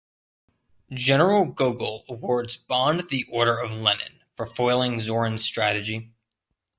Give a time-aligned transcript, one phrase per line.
[0.91, 6.09] General Gogol awards Bond the Order of Lenin for foiling Zorin's strategy.